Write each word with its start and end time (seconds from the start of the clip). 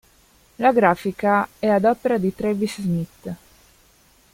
La 0.55 0.71
grafica 0.71 1.47
è 1.59 1.67
ad 1.67 1.83
opera 1.85 2.17
di 2.17 2.33
Travis 2.33 2.81
Smith. 2.81 3.35